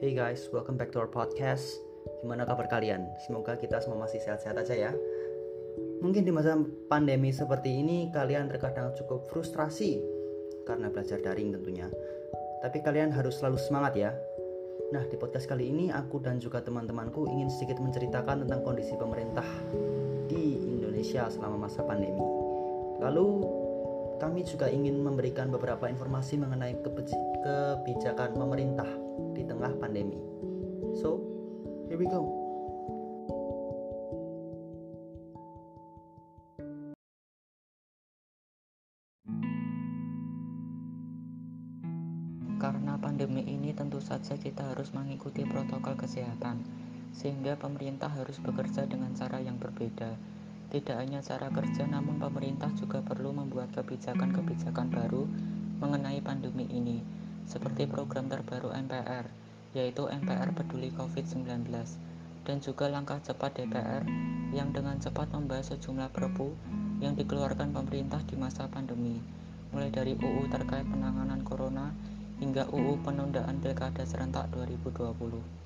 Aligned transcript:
Hey 0.00 0.16
guys, 0.16 0.48
welcome 0.48 0.80
back 0.80 0.88
to 0.96 0.98
our 1.04 1.12
podcast. 1.12 1.76
Gimana 2.24 2.48
kabar 2.48 2.72
kalian? 2.72 3.04
Semoga 3.20 3.60
kita 3.60 3.84
semua 3.84 4.08
masih 4.08 4.16
sehat-sehat 4.24 4.56
aja 4.56 4.72
ya. 4.72 4.92
Mungkin 6.00 6.24
di 6.24 6.32
masa 6.32 6.56
pandemi 6.88 7.28
seperti 7.36 7.84
ini 7.84 8.08
kalian 8.08 8.48
terkadang 8.48 8.96
cukup 8.96 9.28
frustrasi 9.28 10.00
karena 10.64 10.88
belajar 10.88 11.20
daring 11.20 11.52
tentunya. 11.52 11.84
Tapi 12.64 12.80
kalian 12.80 13.12
harus 13.12 13.44
selalu 13.44 13.60
semangat 13.60 13.92
ya. 13.92 14.16
Nah, 14.96 15.04
di 15.04 15.20
podcast 15.20 15.44
kali 15.44 15.68
ini 15.68 15.92
aku 15.92 16.16
dan 16.24 16.40
juga 16.40 16.64
teman-temanku 16.64 17.28
ingin 17.28 17.52
sedikit 17.52 17.76
menceritakan 17.76 18.48
tentang 18.48 18.64
kondisi 18.64 18.96
pemerintah 18.96 19.44
di 20.32 20.64
Indonesia 20.64 21.28
selama 21.28 21.68
masa 21.68 21.84
pandemi. 21.84 22.24
Lalu 23.04 23.28
kami 24.16 24.48
juga 24.48 24.72
ingin 24.72 24.96
memberikan 24.96 25.52
beberapa 25.52 25.92
informasi 25.92 26.40
mengenai 26.40 26.80
kebijakan 27.44 28.32
pemerintah 28.32 28.88
di 29.34 29.42
tengah 29.46 29.72
pandemi. 29.78 30.18
So, 30.98 31.22
here 31.88 31.98
we 31.98 32.06
go. 32.10 32.26
Karena 42.60 43.00
pandemi 43.00 43.40
ini 43.48 43.72
tentu 43.72 44.04
saja 44.04 44.36
kita 44.36 44.76
harus 44.76 44.92
mengikuti 44.92 45.48
protokol 45.48 45.96
kesehatan, 45.96 46.60
sehingga 47.16 47.56
pemerintah 47.56 48.12
harus 48.12 48.36
bekerja 48.36 48.84
dengan 48.84 49.16
cara 49.16 49.40
yang 49.40 49.56
berbeda 49.56 50.14
tidak 50.70 51.02
hanya 51.02 51.18
cara 51.18 51.50
kerja, 51.50 51.82
namun 51.90 52.22
pemerintah 52.22 52.70
juga 52.78 53.02
perlu 53.02 53.34
membuat 53.34 53.74
kebijakan-kebijakan 53.74 54.86
baru 54.86 55.26
mengenai 55.82 56.22
pandemi 56.22 56.62
ini, 56.70 57.02
seperti 57.50 57.90
program 57.90 58.30
terbaru 58.30 58.70
MPR, 58.70 59.26
yaitu 59.74 60.06
MPR 60.06 60.54
Peduli 60.54 60.94
COVID-19, 60.94 61.66
dan 62.46 62.56
juga 62.62 62.86
langkah 62.86 63.18
cepat 63.18 63.58
DPR 63.58 64.06
yang 64.54 64.70
dengan 64.70 65.02
cepat 65.02 65.34
membahas 65.34 65.74
sejumlah 65.74 66.14
perpu 66.14 66.54
yang 67.02 67.18
dikeluarkan 67.18 67.74
pemerintah 67.74 68.22
di 68.30 68.38
masa 68.38 68.70
pandemi, 68.70 69.18
mulai 69.74 69.90
dari 69.90 70.14
UU 70.14 70.46
terkait 70.46 70.86
penanganan 70.86 71.42
corona 71.42 71.90
hingga 72.38 72.70
UU 72.70 73.02
penundaan 73.02 73.58
pilkada 73.58 74.06
serentak 74.06 74.46
2020. 74.54 75.60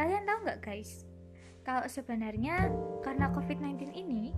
Kalian 0.00 0.24
tahu 0.24 0.38
nggak 0.48 0.64
guys? 0.64 1.04
Kalau 1.60 1.84
sebenarnya 1.84 2.72
karena 3.04 3.28
COVID-19 3.36 3.92
ini, 3.92 4.32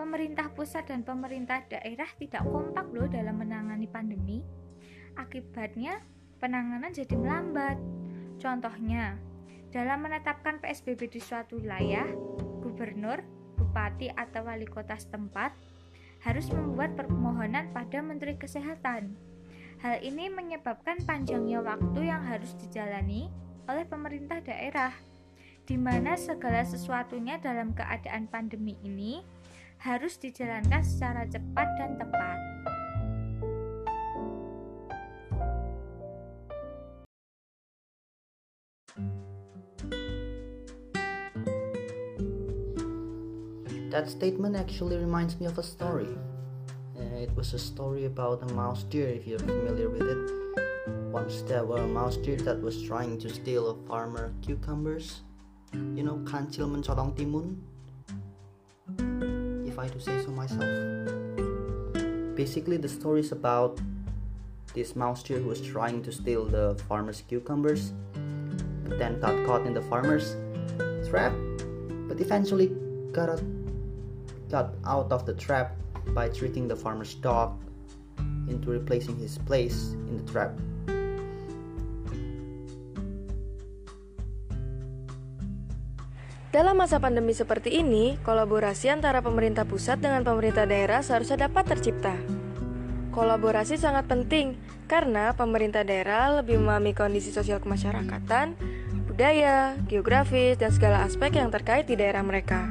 pemerintah 0.00 0.48
pusat 0.56 0.88
dan 0.88 1.04
pemerintah 1.04 1.60
daerah 1.68 2.08
tidak 2.16 2.40
kompak 2.48 2.88
loh 2.88 3.04
dalam 3.04 3.36
menangani 3.36 3.84
pandemi. 3.84 4.40
Akibatnya, 5.20 6.00
penanganan 6.40 6.88
jadi 6.96 7.12
melambat. 7.20 7.76
Contohnya, 8.40 9.20
dalam 9.68 10.00
menetapkan 10.00 10.56
PSBB 10.64 11.12
di 11.12 11.20
suatu 11.20 11.60
wilayah, 11.60 12.08
gubernur, 12.64 13.20
bupati 13.60 14.08
atau 14.08 14.48
wali 14.48 14.64
kota 14.64 14.96
setempat 14.96 15.52
harus 16.24 16.48
membuat 16.48 16.96
permohonan 16.96 17.68
pada 17.76 18.00
Menteri 18.00 18.40
Kesehatan. 18.40 19.12
Hal 19.84 20.00
ini 20.00 20.32
menyebabkan 20.32 21.04
panjangnya 21.04 21.60
waktu 21.60 22.08
yang 22.08 22.24
harus 22.24 22.56
dijalani 22.56 23.28
oleh 23.68 23.84
pemerintah 23.84 24.40
daerah, 24.40 24.96
di 25.68 25.76
mana 25.76 26.16
segala 26.16 26.64
sesuatunya 26.64 27.36
dalam 27.36 27.76
keadaan 27.76 28.28
pandemi 28.32 28.80
ini 28.80 29.39
harus 29.80 30.20
dijalankan 30.20 30.84
secara 30.84 31.24
cepat 31.24 31.68
dan 31.80 31.96
tepat. 31.96 32.38
That 43.90 44.06
statement 44.06 44.54
actually 44.54 44.96
reminds 45.00 45.40
me 45.40 45.50
of 45.50 45.58
a 45.58 45.66
story. 45.66 46.06
Uh, 46.94 47.18
it 47.18 47.32
was 47.34 47.52
a 47.52 47.58
story 47.58 48.04
about 48.04 48.44
a 48.44 48.54
mouse 48.54 48.84
deer, 48.84 49.08
if 49.08 49.26
you're 49.26 49.42
familiar 49.42 49.90
with 49.90 50.06
it. 50.06 50.22
Once 51.10 51.42
there 51.42 51.64
were 51.64 51.82
a 51.82 51.90
mouse 51.90 52.16
deer 52.16 52.36
that 52.46 52.62
was 52.62 52.80
trying 52.84 53.18
to 53.18 53.28
steal 53.28 53.74
a 53.74 53.76
farmer 53.88 54.32
cucumbers. 54.46 55.26
You 55.74 56.06
know, 56.06 56.22
kancil 56.22 56.70
mencolong 56.70 57.18
timun. 57.18 57.58
I 59.80 59.88
do 59.88 59.98
say 59.98 60.22
so 60.22 60.30
myself. 60.30 60.60
Basically, 62.36 62.76
the 62.76 62.88
story 62.88 63.20
is 63.20 63.32
about 63.32 63.80
this 64.74 64.94
mouse 64.94 65.22
deer 65.22 65.38
who 65.38 65.48
was 65.48 65.62
trying 65.62 66.02
to 66.02 66.12
steal 66.12 66.44
the 66.44 66.78
farmer's 66.86 67.22
cucumbers, 67.22 67.94
but 68.84 68.98
then 68.98 69.18
got 69.20 69.34
caught 69.46 69.64
in 69.66 69.72
the 69.72 69.80
farmer's 69.80 70.36
trap, 71.08 71.32
but 72.08 72.20
eventually 72.20 72.68
got, 73.12 73.30
a, 73.30 73.42
got 74.50 74.74
out 74.84 75.10
of 75.10 75.24
the 75.24 75.32
trap 75.32 75.74
by 76.08 76.28
treating 76.28 76.68
the 76.68 76.76
farmer's 76.76 77.14
dog 77.14 77.58
into 78.48 78.68
replacing 78.68 79.16
his 79.16 79.38
place 79.38 79.92
in 79.92 80.22
the 80.22 80.30
trap. 80.30 80.60
Dalam 86.50 86.82
masa 86.82 86.98
pandemi 86.98 87.30
seperti 87.30 87.78
ini, 87.78 88.18
kolaborasi 88.26 88.90
antara 88.90 89.22
pemerintah 89.22 89.62
pusat 89.62 90.02
dengan 90.02 90.26
pemerintah 90.26 90.66
daerah 90.66 90.98
seharusnya 90.98 91.46
dapat 91.46 91.62
tercipta. 91.62 92.18
Kolaborasi 93.14 93.78
sangat 93.78 94.10
penting 94.10 94.58
karena 94.90 95.30
pemerintah 95.30 95.86
daerah 95.86 96.42
lebih 96.42 96.58
memahami 96.58 96.90
kondisi 96.90 97.30
sosial 97.30 97.62
kemasyarakatan, 97.62 98.58
budaya, 99.06 99.78
geografis, 99.86 100.58
dan 100.58 100.74
segala 100.74 101.06
aspek 101.06 101.38
yang 101.38 101.54
terkait 101.54 101.86
di 101.86 101.94
daerah 101.94 102.26
mereka. 102.26 102.66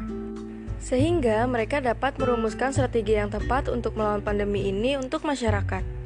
Sehingga 0.84 1.48
mereka 1.48 1.80
dapat 1.80 2.20
merumuskan 2.20 2.76
strategi 2.76 3.16
yang 3.16 3.32
tepat 3.32 3.72
untuk 3.72 3.96
melawan 3.96 4.20
pandemi 4.20 4.68
ini 4.68 5.00
untuk 5.00 5.24
masyarakat. 5.24 5.99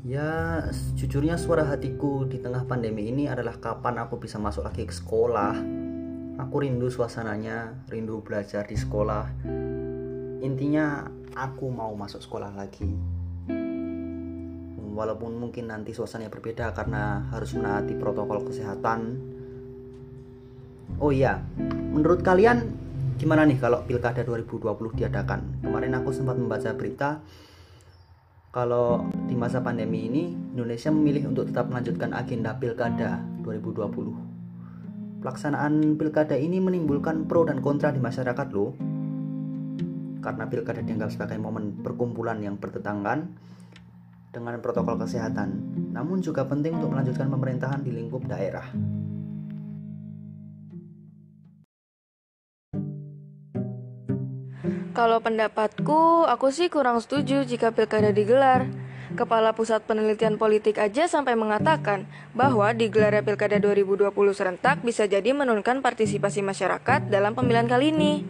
Ya, 0.00 0.64
sejujurnya 0.72 1.36
suara 1.36 1.68
hatiku 1.68 2.24
di 2.24 2.40
tengah 2.40 2.64
pandemi 2.64 3.12
ini 3.12 3.28
adalah 3.28 3.60
kapan 3.60 4.00
aku 4.00 4.16
bisa 4.16 4.40
masuk 4.40 4.64
lagi 4.64 4.88
ke 4.88 4.96
sekolah. 4.96 5.60
Aku 6.40 6.64
rindu 6.64 6.88
suasananya, 6.88 7.84
rindu 7.92 8.24
belajar 8.24 8.64
di 8.64 8.80
sekolah. 8.80 9.44
Intinya, 10.40 11.04
aku 11.36 11.68
mau 11.68 11.92
masuk 11.92 12.24
sekolah 12.24 12.48
lagi. 12.48 12.88
Walaupun 14.96 15.36
mungkin 15.36 15.68
nanti 15.68 15.92
suasananya 15.92 16.32
berbeda 16.32 16.72
karena 16.72 17.28
harus 17.28 17.52
menaati 17.52 17.92
protokol 18.00 18.40
kesehatan. 18.48 19.20
Oh 20.96 21.12
iya, 21.12 21.44
menurut 21.92 22.24
kalian 22.24 22.72
gimana 23.20 23.44
nih 23.44 23.60
kalau 23.60 23.84
Pilkada 23.84 24.24
2020 24.24 24.96
diadakan? 24.96 25.60
Kemarin 25.60 25.92
aku 25.92 26.08
sempat 26.08 26.40
membaca 26.40 26.72
berita 26.72 27.20
kalau 28.50 29.06
di 29.30 29.38
masa 29.38 29.62
pandemi 29.62 30.10
ini 30.10 30.34
Indonesia 30.34 30.90
memilih 30.90 31.30
untuk 31.30 31.46
tetap 31.46 31.70
melanjutkan 31.70 32.10
agenda 32.10 32.58
Pilkada 32.58 33.22
2020. 33.46 35.22
Pelaksanaan 35.22 35.94
Pilkada 35.94 36.34
ini 36.34 36.58
menimbulkan 36.58 37.30
pro 37.30 37.46
dan 37.46 37.62
kontra 37.62 37.94
di 37.94 38.02
masyarakat 38.02 38.48
loh. 38.50 38.74
Karena 40.18 40.50
Pilkada 40.50 40.82
dianggap 40.82 41.14
sebagai 41.14 41.38
momen 41.38 41.78
perkumpulan 41.78 42.42
yang 42.42 42.58
bertetanggan 42.58 43.38
dengan 44.34 44.58
protokol 44.58 44.98
kesehatan, 44.98 45.58
namun 45.94 46.18
juga 46.22 46.46
penting 46.46 46.78
untuk 46.78 46.90
melanjutkan 46.94 47.30
pemerintahan 47.30 47.82
di 47.86 47.90
lingkup 47.94 48.26
daerah. 48.26 48.66
Kalau 54.90 55.22
pendapatku, 55.22 56.26
aku 56.26 56.50
sih 56.50 56.66
kurang 56.66 56.98
setuju 56.98 57.46
jika 57.46 57.70
pilkada 57.70 58.10
digelar. 58.10 58.66
Kepala 59.14 59.54
Pusat 59.54 59.86
Penelitian 59.86 60.34
Politik 60.34 60.82
aja 60.82 61.06
sampai 61.06 61.38
mengatakan 61.38 62.10
bahwa 62.34 62.70
digelar 62.74 63.22
pilkada 63.22 63.62
2020 63.62 64.10
serentak 64.34 64.82
bisa 64.82 65.06
jadi 65.06 65.30
menurunkan 65.30 65.78
partisipasi 65.78 66.42
masyarakat 66.42 67.06
dalam 67.06 67.38
pemilihan 67.38 67.70
kali 67.70 67.94
ini. 67.94 68.22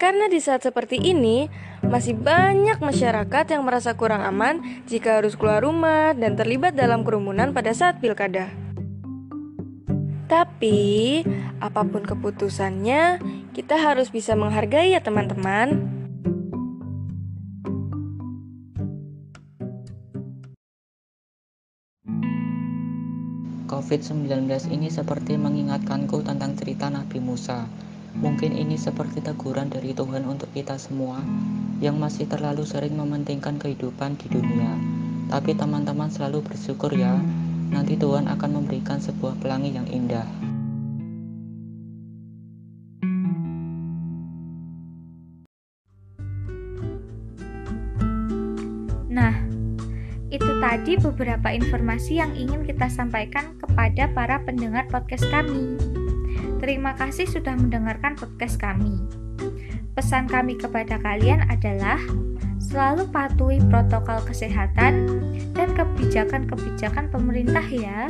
Karena 0.00 0.28
di 0.32 0.40
saat 0.40 0.64
seperti 0.64 0.96
ini, 0.96 1.48
masih 1.84 2.16
banyak 2.16 2.80
masyarakat 2.80 3.44
yang 3.52 3.64
merasa 3.64 3.96
kurang 3.96 4.24
aman 4.24 4.60
jika 4.88 5.20
harus 5.20 5.36
keluar 5.36 5.64
rumah 5.64 6.16
dan 6.16 6.36
terlibat 6.36 6.72
dalam 6.72 7.04
kerumunan 7.04 7.52
pada 7.52 7.72
saat 7.76 8.00
pilkada. 8.00 8.48
Tapi, 10.24 11.20
apa 11.60 11.84
pun 11.84 12.06
keputusannya, 12.06 13.20
kita 13.50 13.74
harus 13.74 14.14
bisa 14.14 14.38
menghargai 14.38 14.94
ya 14.94 15.02
teman-teman. 15.02 15.98
COVID-19 23.70 24.46
ini 24.70 24.86
seperti 24.86 25.34
mengingatkanku 25.34 26.22
tentang 26.22 26.54
cerita 26.54 26.86
Nabi 26.90 27.18
Musa. 27.18 27.66
Mungkin 28.18 28.54
ini 28.54 28.74
seperti 28.74 29.22
teguran 29.22 29.70
dari 29.70 29.94
Tuhan 29.94 30.26
untuk 30.26 30.50
kita 30.50 30.74
semua 30.78 31.22
yang 31.78 31.98
masih 31.98 32.26
terlalu 32.26 32.66
sering 32.66 32.98
mementingkan 32.98 33.58
kehidupan 33.58 34.18
di 34.18 34.26
dunia. 34.30 34.74
Tapi 35.30 35.54
teman-teman 35.54 36.10
selalu 36.10 36.42
bersyukur 36.42 36.90
ya, 36.94 37.14
nanti 37.70 37.94
Tuhan 37.94 38.26
akan 38.26 38.50
memberikan 38.62 38.98
sebuah 38.98 39.38
pelangi 39.38 39.74
yang 39.74 39.86
indah. 39.86 40.49
Nah, 49.10 49.34
itu 50.30 50.46
tadi 50.62 50.94
beberapa 50.94 51.50
informasi 51.50 52.22
yang 52.22 52.30
ingin 52.38 52.62
kita 52.62 52.86
sampaikan 52.86 53.58
kepada 53.58 54.06
para 54.14 54.38
pendengar 54.46 54.86
podcast 54.86 55.26
kami. 55.28 55.74
Terima 56.62 56.94
kasih 56.94 57.26
sudah 57.26 57.58
mendengarkan 57.58 58.14
podcast 58.14 58.62
kami. 58.62 58.94
Pesan 59.98 60.30
kami 60.30 60.54
kepada 60.54 61.02
kalian 61.02 61.42
adalah 61.50 61.98
selalu 62.62 63.10
patuhi 63.10 63.58
protokol 63.66 64.22
kesehatan 64.22 65.10
dan 65.58 65.68
kebijakan-kebijakan 65.74 67.10
pemerintah 67.10 67.66
ya. 67.66 68.06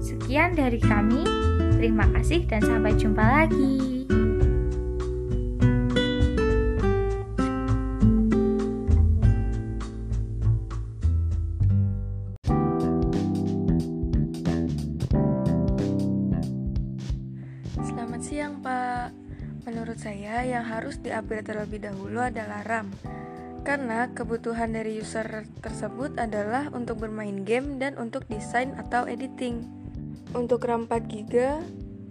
Sekian 0.00 0.56
dari 0.56 0.80
kami. 0.80 1.28
Terima 1.76 2.08
kasih 2.16 2.48
dan 2.48 2.64
sampai 2.64 2.96
jumpa 2.96 3.20
lagi. 3.20 3.91
Menurut 19.82 19.98
saya, 19.98 20.46
yang 20.46 20.62
harus 20.62 21.02
diupgrade 21.02 21.42
terlebih 21.42 21.82
dahulu 21.82 22.22
adalah 22.22 22.62
RAM. 22.62 22.94
Karena 23.66 24.06
kebutuhan 24.14 24.70
dari 24.70 25.02
user 25.02 25.42
tersebut 25.58 26.22
adalah 26.22 26.70
untuk 26.70 27.02
bermain 27.02 27.42
game 27.42 27.82
dan 27.82 27.98
untuk 27.98 28.22
desain 28.30 28.78
atau 28.78 29.10
editing. 29.10 29.66
Untuk 30.38 30.62
RAM 30.70 30.86
4 30.86 31.10
GB 31.10 31.34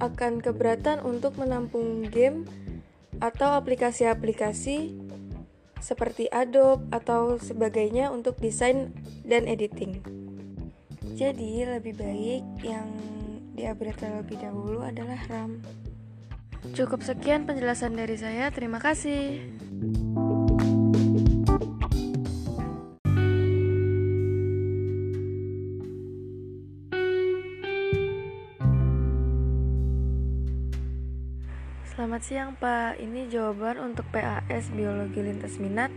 akan 0.04 0.44
keberatan 0.44 1.00
untuk 1.00 1.40
menampung 1.40 2.04
game 2.12 2.44
atau 3.24 3.56
aplikasi-aplikasi 3.56 4.92
seperti 5.80 6.28
Adobe 6.28 6.84
atau 6.92 7.40
sebagainya 7.40 8.12
untuk 8.12 8.36
desain 8.44 8.92
dan 9.24 9.48
editing. 9.48 10.04
Jadi, 11.16 11.64
lebih 11.64 11.96
baik 11.96 12.44
yang 12.68 12.92
di-upgrade 13.56 13.96
terlebih 13.96 14.44
dahulu 14.44 14.84
adalah 14.84 15.24
RAM. 15.32 15.64
Cukup 16.62 17.02
sekian 17.02 17.50
penjelasan 17.50 17.98
dari 17.98 18.14
saya. 18.22 18.54
Terima 18.54 18.78
kasih. 18.78 19.42
Selamat 31.90 32.22
siang 32.22 32.54
Pak, 32.62 33.02
ini 33.02 33.26
jawaban 33.26 33.82
untuk 33.82 34.06
PAS 34.14 34.70
Biologi 34.70 35.22
Lintas 35.26 35.58
Minat 35.58 35.90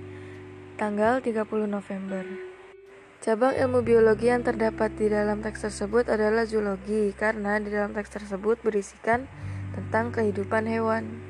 tanggal 0.81 1.21
30 1.21 1.45
November. 1.69 2.25
Cabang 3.21 3.57
ilmu 3.57 3.81
biologi 3.85 4.29
yang 4.29 4.45
terdapat 4.45 4.97
di 4.97 5.09
dalam 5.09 5.41
teks 5.41 5.65
tersebut 5.65 6.09
adalah 6.13 6.45
zoologi 6.45 7.13
karena 7.17 7.57
di 7.57 7.73
dalam 7.73 7.97
teks 7.97 8.21
tersebut 8.21 8.61
berisikan 8.61 9.25
tentang 9.75 10.15
kehidupan 10.15 10.71
hewan. 10.71 11.21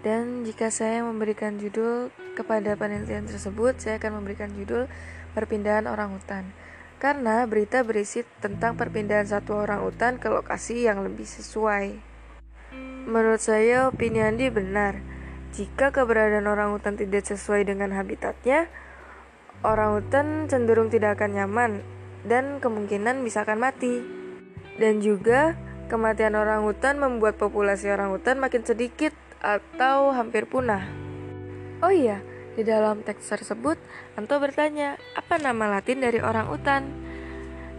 Dan 0.00 0.42
jika 0.48 0.72
saya 0.72 1.04
memberikan 1.04 1.60
judul 1.60 2.10
kepada 2.34 2.72
penelitian 2.74 3.28
tersebut, 3.28 3.76
saya 3.78 4.00
akan 4.00 4.20
memberikan 4.20 4.50
judul 4.56 4.88
perpindahan 5.36 5.86
orang 5.86 6.16
hutan. 6.16 6.50
Karena 7.00 7.48
berita 7.48 7.80
berisi 7.80 8.24
tentang 8.44 8.76
perpindahan 8.76 9.24
satu 9.24 9.56
orang 9.56 9.84
hutan 9.84 10.20
ke 10.20 10.28
lokasi 10.28 10.84
yang 10.84 11.00
lebih 11.00 11.24
sesuai. 11.24 11.96
Menurut 13.08 13.40
saya, 13.40 13.88
opini 13.88 14.20
Andi 14.20 14.52
benar. 14.52 15.00
Jika 15.56 15.90
keberadaan 15.90 16.46
orang 16.46 16.76
hutan 16.76 16.94
tidak 16.94 17.26
sesuai 17.26 17.66
dengan 17.66 17.96
habitatnya, 17.96 18.68
orang 19.64 20.00
hutan 20.00 20.26
cenderung 20.46 20.92
tidak 20.92 21.18
akan 21.18 21.36
nyaman 21.36 21.72
dan 22.24 22.60
kemungkinan 22.60 23.24
bisa 23.24 23.42
akan 23.48 23.58
mati. 23.64 24.04
Dan 24.80 25.04
juga 25.04 25.56
kematian 25.90 26.38
orang 26.38 26.62
hutan 26.62 27.02
membuat 27.02 27.34
populasi 27.34 27.90
orang 27.90 28.14
hutan 28.14 28.38
makin 28.38 28.62
sedikit 28.62 29.10
atau 29.42 30.14
hampir 30.14 30.46
punah. 30.46 30.86
Oh 31.82 31.90
iya, 31.90 32.22
di 32.54 32.62
dalam 32.62 33.02
teks 33.02 33.26
tersebut 33.26 33.74
Anto 34.14 34.38
bertanya, 34.38 34.94
apa 35.18 35.42
nama 35.42 35.66
latin 35.66 35.98
dari 35.98 36.22
orang 36.22 36.46
hutan? 36.46 36.82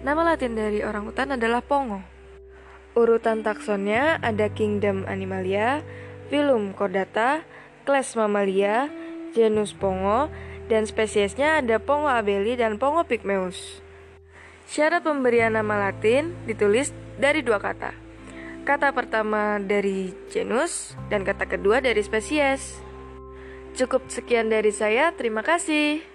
Nama 0.03 0.35
latin 0.35 0.57
dari 0.57 0.83
orang 0.83 1.07
hutan 1.07 1.37
adalah 1.37 1.63
pongo. 1.63 2.01
Urutan 2.97 3.45
taksonnya 3.45 4.19
ada 4.19 4.51
Kingdom 4.51 5.07
Animalia, 5.07 5.79
Phylum 6.27 6.75
Chordata, 6.75 7.45
Class 7.87 8.17
Mammalia, 8.19 8.91
genus 9.31 9.71
Pongo, 9.71 10.27
dan 10.67 10.83
spesiesnya 10.87 11.61
ada 11.61 11.79
Pongo 11.79 12.11
abeli 12.11 12.57
dan 12.59 12.81
Pongo 12.81 13.05
pygmeus. 13.05 13.80
Syarat 14.71 15.03
pemberian 15.03 15.51
nama 15.51 15.75
Latin 15.91 16.31
ditulis 16.47 16.95
dari 17.19 17.43
dua 17.43 17.59
kata. 17.59 17.91
Kata 18.63 18.95
pertama 18.95 19.59
dari 19.59 20.15
genus 20.31 20.95
dan 21.11 21.27
kata 21.27 21.43
kedua 21.43 21.83
dari 21.83 21.99
spesies. 21.99 22.79
Cukup 23.75 24.07
sekian 24.07 24.47
dari 24.47 24.71
saya, 24.71 25.11
terima 25.11 25.43
kasih. 25.43 26.10